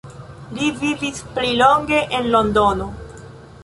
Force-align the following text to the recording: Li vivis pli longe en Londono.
Li 0.59 0.69
vivis 0.79 1.21
pli 1.37 1.53
longe 1.61 2.03
en 2.21 2.35
Londono. 2.37 2.93